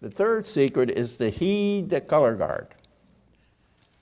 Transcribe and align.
The 0.00 0.10
third 0.10 0.46
secret 0.46 0.90
is 0.90 1.16
to 1.16 1.28
heed 1.28 1.88
the 1.88 2.00
color 2.00 2.34
guard. 2.34 2.68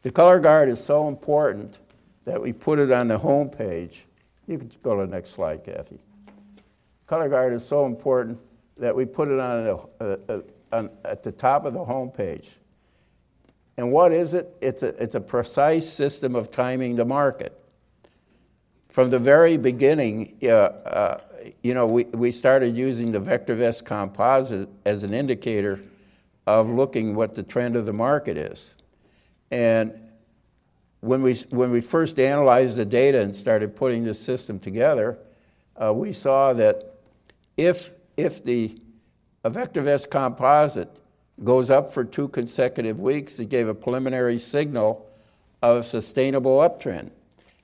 The 0.02 0.10
color 0.10 0.38
guard 0.40 0.68
is 0.68 0.82
so 0.82 1.08
important 1.08 1.78
that 2.24 2.40
we 2.40 2.52
put 2.52 2.78
it 2.78 2.92
on 2.92 3.08
the 3.08 3.18
home 3.18 3.48
page. 3.48 4.04
You 4.46 4.58
can 4.58 4.70
go 4.82 5.00
to 5.00 5.06
the 5.06 5.12
next 5.12 5.30
slide, 5.30 5.64
Kathy. 5.64 5.98
Color 7.06 7.28
guard 7.28 7.52
is 7.52 7.66
so 7.66 7.86
important 7.86 8.38
that 8.76 8.94
we 8.94 9.04
put 9.04 9.28
it 9.28 9.40
on, 9.40 9.64
the, 9.64 9.74
uh, 10.00 10.16
uh, 10.28 10.40
on 10.72 10.90
at 11.04 11.22
the 11.22 11.32
top 11.32 11.64
of 11.64 11.72
the 11.72 11.84
home 11.84 12.10
page. 12.10 12.50
And 13.76 13.90
what 13.90 14.12
is 14.12 14.34
it? 14.34 14.56
It's 14.60 14.82
a, 14.82 14.88
it's 15.02 15.14
a 15.14 15.20
precise 15.20 15.88
system 15.88 16.34
of 16.34 16.50
timing 16.50 16.96
the 16.96 17.04
market. 17.04 17.58
From 18.96 19.10
the 19.10 19.18
very 19.18 19.58
beginning, 19.58 20.38
uh, 20.42 20.46
uh, 20.46 21.20
you 21.62 21.74
know, 21.74 21.86
we, 21.86 22.04
we 22.04 22.32
started 22.32 22.74
using 22.74 23.12
the 23.12 23.20
VectorVest 23.20 23.84
composite 23.84 24.70
as 24.86 25.02
an 25.02 25.12
indicator 25.12 25.80
of 26.46 26.70
looking 26.70 27.14
what 27.14 27.34
the 27.34 27.42
trend 27.42 27.76
of 27.76 27.84
the 27.84 27.92
market 27.92 28.38
is. 28.38 28.74
And 29.50 29.92
when 31.00 31.20
we, 31.20 31.34
when 31.50 31.70
we 31.70 31.82
first 31.82 32.18
analyzed 32.18 32.76
the 32.76 32.86
data 32.86 33.20
and 33.20 33.36
started 33.36 33.76
putting 33.76 34.02
this 34.02 34.18
system 34.18 34.58
together, 34.58 35.18
uh, 35.76 35.92
we 35.92 36.14
saw 36.14 36.54
that 36.54 36.94
if, 37.58 37.92
if 38.16 38.42
the 38.42 38.80
VectorVest 39.44 40.08
composite 40.08 41.00
goes 41.44 41.68
up 41.68 41.92
for 41.92 42.02
two 42.02 42.28
consecutive 42.28 42.98
weeks, 42.98 43.38
it 43.40 43.50
gave 43.50 43.68
a 43.68 43.74
preliminary 43.74 44.38
signal 44.38 45.06
of 45.60 45.76
a 45.76 45.82
sustainable 45.82 46.60
uptrend. 46.60 47.10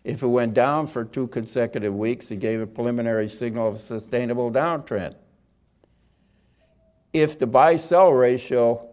If 0.05 0.23
it 0.23 0.27
went 0.27 0.55
down 0.55 0.87
for 0.87 1.05
two 1.05 1.29
consecutive 1.29 1.95
weeks, 1.95 2.31
it 2.31 2.41
gave 2.41 2.61
a 2.61 2.67
preliminary 2.67 3.29
signal 3.29 3.69
of 3.69 3.75
a 3.75 3.79
sustainable 3.79 4.51
downtrend. 4.51 5.15
If 7.13 7.39
the 7.39 7.47
buy 7.47 7.77
sell 7.77 8.13
ratio 8.13 8.89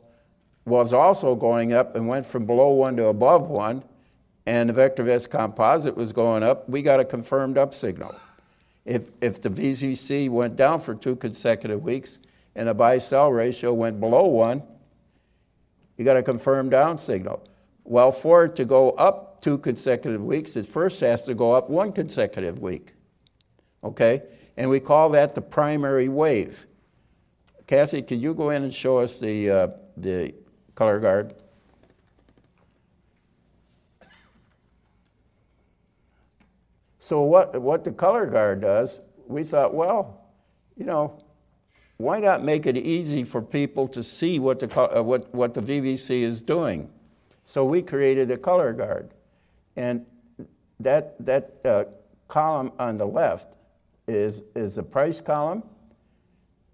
was 0.66 0.94
also 0.94 1.36
going 1.36 1.74
up 1.74 1.96
and 1.96 2.08
went 2.08 2.26
from 2.26 2.46
below 2.46 2.70
one 2.70 2.96
to 2.98 3.08
above 3.08 3.50
one, 3.50 3.84
and 4.46 4.70
the 4.70 4.74
VectorVest 4.74 5.30
composite 5.30 5.96
was 5.96 6.12
going 6.12 6.44
up, 6.44 6.68
we 6.70 6.82
got 6.82 7.00
a 7.00 7.06
confirmed 7.06 7.58
up 7.58 7.74
signal. 7.74 8.16
If, 8.86 9.10
if 9.22 9.42
the 9.42 9.50
VCC 9.50 10.30
went 10.30 10.56
down 10.56 10.80
for 10.80 10.96
two 10.96 11.16
consecutive 11.16 11.84
weeks 11.84 12.20
and 12.56 12.68
the 12.68 12.74
buy 12.74 12.98
sell 12.98 13.32
ratio 13.32 13.74
went 13.74 14.00
below 14.00 14.26
one, 14.26 14.64
you 15.98 16.06
got 16.06 16.18
a 16.18 16.24
confirmed 16.24 16.72
down 16.72 16.98
signal. 16.98 17.44
Well, 17.90 18.12
for 18.12 18.46
it 18.46 18.56
to 18.58 18.66
go 18.66 18.92
up 18.92 19.42
two 19.42 19.58
consecutive 19.58 20.24
weeks, 20.24 20.56
it 20.56 20.68
first 20.68 21.02
has 21.02 21.24
to 21.24 21.34
go 21.34 21.54
up 21.54 21.72
one 21.72 21.92
consecutive 21.92 22.60
week. 22.60 22.94
Okay? 23.84 24.22
And 24.58 24.70
we 24.70 24.80
call 24.80 25.10
that 25.10 25.34
the 25.34 25.42
primary 25.42 26.08
wave. 26.08 26.68
Kathy, 27.66 28.04
can 28.04 28.20
you 28.20 28.36
go 28.36 28.52
in 28.52 28.62
and 28.62 28.72
show 28.72 29.00
us 29.00 29.20
the, 29.20 29.50
uh, 29.50 29.68
the 29.98 30.36
color 30.76 31.00
guard? 31.00 31.34
So, 37.00 37.22
what, 37.22 37.60
what 37.60 37.84
the 37.84 37.92
color 37.92 38.28
guard 38.28 38.62
does, 38.62 39.02
we 39.28 39.44
thought, 39.44 39.74
well, 39.74 40.30
you 40.78 40.86
know, 40.86 41.24
why 41.98 42.20
not 42.20 42.44
make 42.44 42.68
it 42.68 42.78
easy 42.78 43.24
for 43.24 43.42
people 43.42 43.88
to 43.88 44.04
see 44.04 44.38
what 44.38 44.60
the, 44.60 44.80
uh, 44.80 45.02
what, 45.02 45.34
what 45.34 45.56
the 45.56 45.62
VVC 45.62 46.22
is 46.22 46.44
doing? 46.44 46.88
So 47.50 47.66
we 47.66 47.82
created 47.82 48.30
a 48.30 48.38
color 48.38 48.74
guard. 48.74 49.10
And 49.76 50.06
that, 50.80 51.16
that 51.26 51.56
uh, 51.66 51.86
column 52.28 52.72
on 52.78 53.00
the 53.00 53.08
left 53.08 53.56
is, 54.08 54.44
is 54.56 54.76
the 54.76 54.84
price 54.84 55.20
column. 55.20 55.64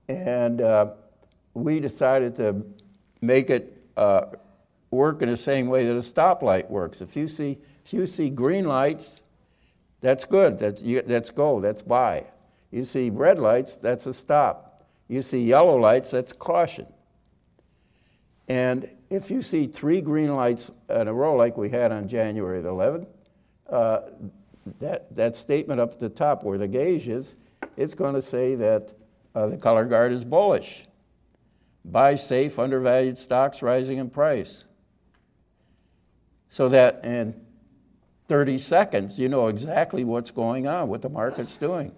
And 0.10 0.60
uh, 0.60 0.92
we 1.54 1.80
decided 1.80 2.36
to 2.36 2.62
make 3.22 3.50
it 3.50 3.82
uh, 3.96 4.26
work 4.92 5.22
in 5.22 5.30
the 5.30 5.38
same 5.38 5.68
way 5.68 5.86
that 5.86 5.96
a 5.96 6.00
stoplight 6.00 6.70
works. 6.70 7.00
If 7.00 7.16
you 7.16 7.30
see, 7.30 7.58
if 7.86 7.94
you 7.94 8.06
see 8.06 8.30
green 8.30 8.66
lights, 8.66 9.22
that's 10.02 10.26
good, 10.26 10.60
that's, 10.60 10.84
you, 10.84 11.02
that's 11.04 11.32
go, 11.32 11.62
that's 11.62 11.82
buy. 11.82 12.26
You 12.72 12.84
see 12.84 13.10
red 13.10 13.40
lights, 13.40 13.78
that's 13.78 14.08
a 14.08 14.14
stop. 14.14 14.84
You 15.08 15.22
see 15.22 15.40
yellow 15.40 15.78
lights, 15.78 16.12
that's 16.12 16.34
caution. 16.34 16.88
And 18.48 18.90
if 19.10 19.32
you 19.32 19.42
see 19.42 19.68
three 19.68 20.02
green 20.02 20.36
lights 20.36 20.70
in 20.90 21.08
a 21.08 21.14
row 21.14 21.36
like 21.36 21.58
we 21.58 21.70
had 21.70 21.92
on 21.92 22.08
January 22.08 22.62
the 22.62 22.70
11th, 22.70 23.08
uh, 23.70 24.00
that, 24.80 25.16
that 25.16 25.36
statement 25.36 25.80
up 25.80 25.94
at 25.94 26.00
the 26.00 26.10
top 26.10 26.44
where 26.44 26.58
the 26.58 26.68
gauge 26.68 27.08
is, 27.08 27.36
it's 27.78 27.94
going 27.94 28.16
to 28.16 28.22
say 28.22 28.56
that 28.56 28.90
uh, 29.34 29.48
the 29.48 29.58
color 29.58 29.86
guard 29.86 30.12
is 30.12 30.24
bullish. 30.24 30.86
Buy 31.84 32.16
safe, 32.16 32.58
undervalued 32.58 33.18
stocks 33.18 33.62
rising 33.62 33.98
in 33.98 34.10
price. 34.10 34.66
So 36.50 36.70
that 36.70 37.04
in 37.04 37.40
30 38.28 38.58
seconds, 38.58 39.20
you 39.20 39.30
know 39.30 39.48
exactly 39.48 40.04
what's 40.04 40.32
going 40.32 40.68
on, 40.68 40.88
what 40.88 41.02
the 41.02 41.10
market's 41.10 41.58
doing. 41.58 41.92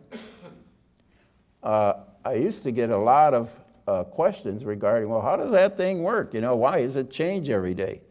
Uh, 1.64 1.94
I 2.26 2.34
used 2.34 2.64
to 2.64 2.72
get 2.72 2.90
a 2.90 2.98
lot 2.98 3.34
of 3.34 3.54
uh, 3.88 4.04
questions 4.04 4.66
regarding, 4.66 5.10
well, 5.10 5.22
how 5.22 5.36
does 5.36 5.52
that 5.52 5.78
thing 5.78 6.04
work? 6.04 6.34
You 6.34 6.42
know, 6.42 6.56
why 6.56 6.82
does 6.82 6.96
it 6.96 7.10
change 7.10 7.50
every 7.50 7.74
day? 7.74 8.02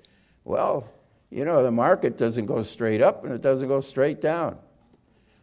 Well, 0.44 0.88
you 1.30 1.44
know, 1.44 1.62
the 1.62 1.70
market 1.70 2.16
doesn't 2.16 2.46
go 2.46 2.62
straight 2.62 3.02
up 3.02 3.24
and 3.24 3.32
it 3.32 3.42
doesn't 3.42 3.68
go 3.68 3.80
straight 3.80 4.20
down. 4.20 4.56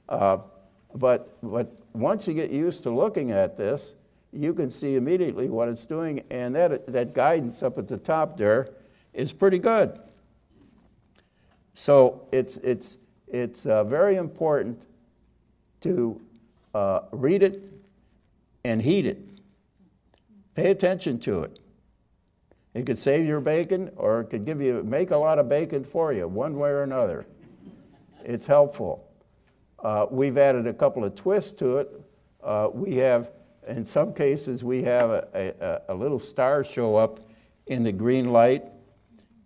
Uh, 0.09 0.37
but, 0.95 1.37
but 1.43 1.77
once 1.93 2.27
you 2.27 2.33
get 2.33 2.49
used 2.49 2.83
to 2.83 2.89
looking 2.89 3.31
at 3.31 3.57
this, 3.57 3.93
you 4.31 4.53
can 4.53 4.71
see 4.71 4.95
immediately 4.95 5.47
what 5.47 5.67
it's 5.67 5.85
doing, 5.85 6.23
and 6.31 6.55
that, 6.55 6.87
that 6.87 7.13
guidance 7.13 7.61
up 7.61 7.77
at 7.77 7.87
the 7.87 7.97
top 7.97 8.35
there 8.35 8.69
is 9.13 9.31
pretty 9.31 9.59
good. 9.59 9.99
So 11.75 12.27
it's, 12.31 12.57
it's, 12.57 12.97
it's 13.27 13.65
uh, 13.65 13.83
very 13.83 14.15
important 14.15 14.81
to 15.81 16.19
uh, 16.73 17.01
read 17.11 17.43
it 17.43 17.69
and 18.63 18.81
heed 18.81 19.05
it. 19.05 19.19
Pay 20.55 20.69
attention 20.69 21.19
to 21.19 21.41
it. 21.41 21.59
It 22.73 22.85
could 22.85 22.97
save 22.97 23.25
your 23.25 23.39
bacon 23.39 23.91
or 23.95 24.21
it 24.21 24.25
could 24.25 24.45
give 24.45 24.61
you 24.61 24.83
make 24.83 25.11
a 25.11 25.17
lot 25.17 25.39
of 25.39 25.47
bacon 25.47 25.83
for 25.83 26.11
you, 26.13 26.27
one 26.27 26.57
way 26.57 26.69
or 26.69 26.83
another. 26.83 27.25
It's 28.23 28.45
helpful. 28.45 29.09
Uh, 29.83 30.07
we've 30.09 30.37
added 30.37 30.65
a 30.65 30.73
couple 30.73 31.03
of 31.03 31.13
twists 31.13 31.51
to 31.53 31.77
it. 31.77 32.01
Uh, 32.41 32.69
we 32.73 32.95
have, 32.95 33.31
in 33.67 33.85
some 33.85 34.13
cases, 34.13 34.63
we 34.63 34.81
have 34.83 35.09
a, 35.09 35.53
a, 35.89 35.93
a, 35.93 35.95
little 35.95 36.19
star 36.19 36.63
show 36.63 36.95
up 36.95 37.19
in 37.67 37.83
the 37.83 37.91
green 37.91 38.31
light, 38.31 38.65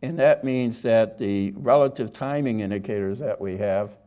and 0.02 0.18
that 0.20 0.44
means 0.44 0.82
that 0.84 1.18
the 1.18 1.54
relative 1.56 2.14
timing 2.14 2.60
indicators 2.60 3.20
that 3.20 3.40
we 3.40 3.58
have, 3.58 3.98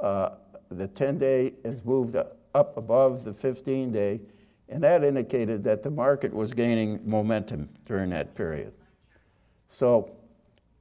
uh, 0.00 0.30
the 0.70 0.88
10 0.88 1.18
day 1.18 1.54
has 1.64 1.84
moved 1.84 2.16
up 2.16 2.76
above 2.76 3.24
the 3.24 3.32
15 3.32 3.92
day, 3.92 4.20
and 4.68 4.82
that 4.82 5.02
indicated 5.02 5.64
that 5.64 5.82
the 5.82 5.90
market 5.90 6.32
was 6.32 6.52
gaining 6.52 7.00
momentum 7.08 7.68
during 7.86 8.10
that 8.10 8.34
period. 8.34 8.72
So 9.70 10.10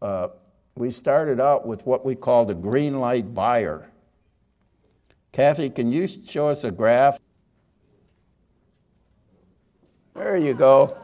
uh, 0.01 0.29
we 0.75 0.91
started 0.91 1.39
out 1.39 1.65
with 1.65 1.85
what 1.85 2.05
we 2.05 2.15
called 2.15 2.51
a 2.51 2.53
green 2.53 2.99
light 2.99 3.33
buyer. 3.33 3.89
Kathy, 5.31 5.69
can 5.69 5.91
you 5.91 6.07
show 6.07 6.47
us 6.49 6.63
a 6.63 6.71
graph? 6.71 7.19
There 10.15 10.37
you 10.37 10.53
go. 10.53 10.97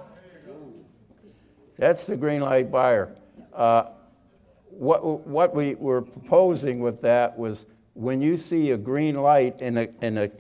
That's 1.78 2.06
the 2.06 2.18
green 2.18 2.42
light 2.42 2.72
buyer. 2.72 3.16
Uh, 3.54 3.86
what, 4.70 5.28
what 5.28 5.56
we 5.56 5.76
were 5.76 6.02
proposing 6.02 6.80
with 6.80 7.02
that 7.02 7.38
was 7.38 7.66
when 7.94 8.22
you 8.22 8.38
see 8.38 8.72
a 8.72 8.78
green 8.78 9.16
light 9.16 9.60
in 9.60 9.78
a, 9.78 9.88
in 10.02 10.18
a 10.18 10.32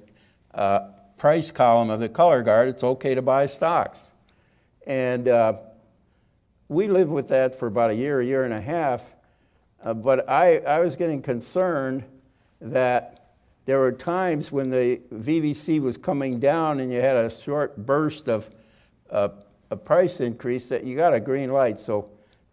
uh, 0.56 0.90
price 1.24 1.52
column 1.52 1.90
of 1.90 2.02
the 2.02 2.10
color 2.10 2.44
guard, 2.44 2.68
it's 2.68 2.84
okay 2.84 3.16
to 3.16 3.22
buy 3.22 3.46
stocks. 3.46 4.12
And 4.86 5.30
uh, 5.30 5.54
we 6.68 6.90
lived 6.90 7.10
with 7.10 7.30
that 7.30 7.58
for 7.58 7.68
about 7.68 7.92
a 7.92 7.96
year, 7.96 8.20
a 8.20 8.25
year 8.25 8.44
and 8.44 8.54
a 8.54 8.60
half. 8.60 9.10
Uh, 9.81 9.94
but 9.94 10.30
I, 10.30 10.58
I 10.58 10.81
was 10.81 10.98
getting 10.98 11.22
concerned 11.22 12.04
that 12.60 13.36
there 13.64 13.80
were 13.80 13.94
times 13.94 14.52
when 14.52 14.70
the 14.70 15.00
VVC 15.14 15.81
was 15.81 15.96
coming 15.96 16.42
down 16.42 16.81
and 16.81 16.92
you 16.92 17.00
had 17.00 17.16
a 17.16 17.30
short 17.30 17.78
burst 17.78 18.28
of 18.28 18.50
uh, 19.10 19.30
a 19.72 19.78
price 19.78 20.19
increase 20.19 20.68
that 20.68 20.84
you 20.84 20.98
got 20.98 21.14
a 21.14 21.22
green 21.22 21.54
light. 21.54 21.80
So 21.80 22.10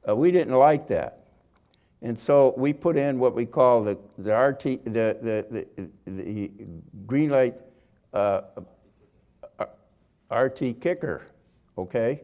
uh, 0.09 0.15
we 0.15 0.31
didn't 0.31 0.55
like 0.55 0.87
that. 0.87 1.25
And 2.03 2.17
so 2.17 2.55
we 2.57 2.73
put 2.73 2.97
in 2.97 3.19
what 3.19 3.35
we 3.35 3.47
call 3.47 3.83
the, 3.83 3.99
the, 4.17 4.33
RT, 4.33 4.85
the, 4.85 5.19
the, 5.21 5.67
the, 5.77 5.89
the 6.07 6.51
green 7.09 7.31
light 7.31 7.57
uh, 8.13 8.43
RT 10.31 10.81
kicker, 10.81 11.27
okay? 11.77 12.21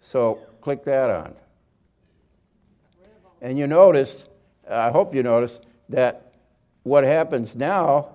So 0.00 0.40
click 0.60 0.84
that 0.84 1.10
on. 1.10 1.34
And 3.42 3.58
you 3.58 3.66
notice, 3.66 4.26
I 4.68 4.90
hope 4.90 5.14
you 5.14 5.22
notice, 5.22 5.60
that 5.88 6.32
what 6.82 7.04
happens 7.04 7.54
now 7.54 8.10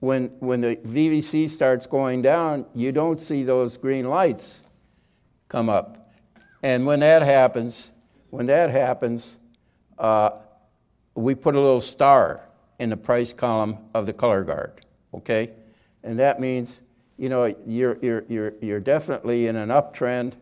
when, 0.00 0.26
when 0.38 0.60
the 0.60 0.76
VVC 0.76 1.48
starts 1.48 1.86
going 1.86 2.22
down, 2.22 2.66
you 2.74 2.92
don't 2.92 3.20
see 3.20 3.42
those 3.42 3.76
green 3.76 4.08
lights 4.08 4.62
come 5.48 5.68
up. 5.68 6.12
And 6.62 6.86
when 6.86 7.00
that 7.00 7.22
happens, 7.22 7.92
when 8.30 8.46
that 8.46 8.70
happens, 8.70 9.36
uh, 9.98 10.38
we 11.14 11.34
put 11.34 11.54
a 11.54 11.60
little 11.60 11.80
star 11.80 12.48
in 12.78 12.90
the 12.90 12.96
price 12.96 13.32
column 13.32 13.78
of 13.94 14.06
the 14.06 14.12
color 14.12 14.44
guard, 14.44 14.84
okay? 15.14 15.50
And 16.02 16.18
that 16.18 16.40
means, 16.40 16.80
you 17.16 17.28
know, 17.28 17.54
you're, 17.66 17.98
you're, 18.00 18.24
you're, 18.28 18.54
you're 18.60 18.80
definitely 18.80 19.46
in 19.46 19.56
an 19.56 19.68
uptrend 19.70 20.34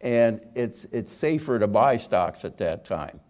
and 0.00 0.40
it's, 0.54 0.86
it's 0.92 1.12
safer 1.12 1.58
to 1.58 1.66
buy 1.66 1.96
stocks 1.96 2.44
at 2.44 2.58
that 2.58 2.84
time. 2.84 3.20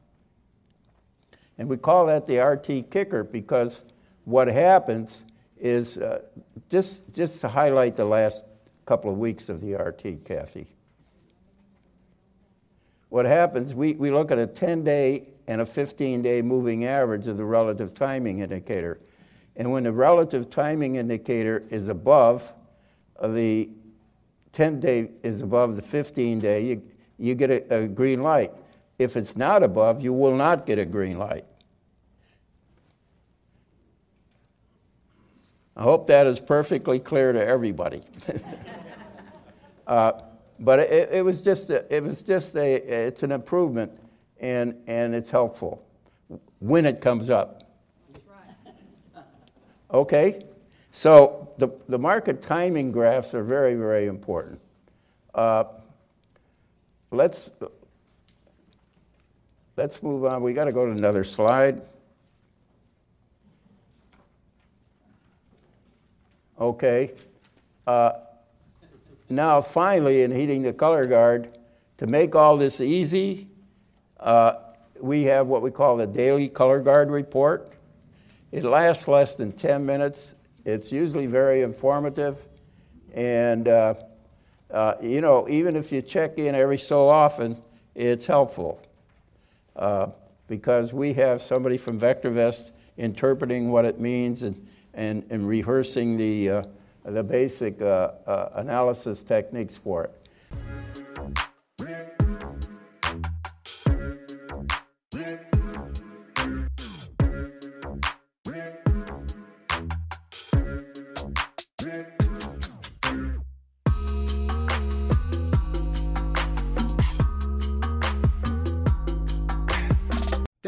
And 1.56 1.68
we 1.68 1.76
call 1.76 2.06
that 2.06 2.26
the 2.26 2.38
RT 2.38 2.90
kicker 2.90 3.24
because 3.24 3.80
what 4.24 4.48
happens 4.48 5.24
is 5.58 5.98
uh, 5.98 6.20
just, 6.68 7.12
just 7.14 7.40
to 7.40 7.48
highlight 7.48 7.96
the 7.96 8.04
last 8.04 8.44
couple 8.86 9.10
of 9.10 9.18
weeks 9.18 9.48
of 9.48 9.60
the 9.60 9.74
RT, 9.74 10.24
Kathy. 10.24 10.66
What 13.08 13.24
happens, 13.24 13.74
we, 13.74 13.94
we 13.94 14.10
look 14.10 14.30
at 14.30 14.38
a 14.38 14.46
10 14.46 14.84
day 14.84 15.30
and 15.46 15.62
a 15.62 15.66
15 15.66 16.22
day 16.22 16.42
moving 16.42 16.84
average 16.84 17.26
of 17.26 17.36
the 17.36 17.44
relative 17.44 17.94
timing 17.94 18.40
indicator. 18.40 19.00
And 19.58 19.72
when 19.72 19.82
the 19.82 19.92
relative 19.92 20.48
timing 20.48 20.96
indicator 20.96 21.64
is 21.68 21.88
above 21.88 22.52
the 23.20 23.68
10 24.52 24.80
day 24.80 25.10
is 25.22 25.42
above 25.42 25.76
the 25.76 25.82
15 25.82 26.38
day, 26.38 26.64
you, 26.64 26.82
you 27.18 27.34
get 27.34 27.50
a, 27.50 27.82
a 27.82 27.88
green 27.88 28.22
light. 28.22 28.52
If 28.98 29.16
it's 29.16 29.36
not 29.36 29.62
above, 29.62 30.02
you 30.02 30.12
will 30.12 30.36
not 30.36 30.64
get 30.64 30.78
a 30.78 30.86
green 30.86 31.18
light. 31.18 31.44
I 35.76 35.82
hope 35.82 36.06
that 36.08 36.26
is 36.26 36.40
perfectly 36.40 36.98
clear 36.98 37.32
to 37.32 37.44
everybody. 37.44 38.02
uh, 39.86 40.12
but 40.60 40.80
it, 40.80 41.10
it, 41.12 41.24
was 41.24 41.40
just 41.40 41.70
a, 41.70 41.94
it 41.94 42.02
was 42.02 42.22
just 42.22 42.56
a 42.56 42.74
it's 43.06 43.22
an 43.22 43.30
improvement 43.30 43.92
and 44.40 44.74
and 44.88 45.14
it's 45.14 45.30
helpful 45.30 45.86
when 46.58 46.84
it 46.84 47.00
comes 47.00 47.30
up. 47.30 47.57
Okay, 49.92 50.42
so 50.90 51.48
the 51.58 51.68
the 51.88 51.98
market 51.98 52.42
timing 52.42 52.92
graphs 52.92 53.34
are 53.34 53.42
very 53.42 53.74
very 53.74 54.06
important. 54.06 54.60
Uh, 55.34 55.64
let's 57.10 57.50
let's 59.76 60.02
move 60.02 60.24
on. 60.24 60.42
We 60.42 60.52
got 60.52 60.64
to 60.64 60.72
go 60.72 60.86
to 60.86 60.92
another 60.92 61.24
slide. 61.24 61.80
Okay. 66.60 67.12
Uh, 67.86 68.12
now, 69.30 69.60
finally, 69.60 70.22
in 70.22 70.32
heating 70.32 70.62
the 70.62 70.72
color 70.72 71.06
guard, 71.06 71.56
to 71.98 72.06
make 72.06 72.34
all 72.34 72.56
this 72.56 72.80
easy, 72.80 73.48
uh, 74.20 74.54
we 75.00 75.24
have 75.24 75.46
what 75.46 75.62
we 75.62 75.70
call 75.70 75.96
the 75.96 76.06
daily 76.06 76.48
color 76.48 76.80
guard 76.80 77.10
report. 77.10 77.72
It 78.50 78.64
lasts 78.64 79.08
less 79.08 79.36
than 79.36 79.52
10 79.52 79.84
minutes. 79.84 80.34
It's 80.64 80.90
usually 80.90 81.26
very 81.26 81.62
informative. 81.62 82.38
And, 83.14 83.68
uh, 83.68 83.94
uh, 84.70 84.94
you 85.02 85.20
know, 85.20 85.48
even 85.48 85.76
if 85.76 85.92
you 85.92 86.02
check 86.02 86.38
in 86.38 86.54
every 86.54 86.78
so 86.78 87.08
often, 87.08 87.56
it's 87.94 88.26
helpful. 88.26 88.82
Uh, 89.76 90.08
because 90.48 90.92
we 90.92 91.12
have 91.12 91.42
somebody 91.42 91.76
from 91.76 92.00
VectorVest 92.00 92.72
interpreting 92.96 93.70
what 93.70 93.84
it 93.84 94.00
means 94.00 94.42
and, 94.42 94.66
and, 94.94 95.24
and 95.30 95.46
rehearsing 95.46 96.16
the, 96.16 96.50
uh, 96.50 96.62
the 97.04 97.22
basic 97.22 97.80
uh, 97.80 98.12
uh, 98.26 98.50
analysis 98.54 99.22
techniques 99.22 99.76
for 99.76 100.04
it. 100.04 100.87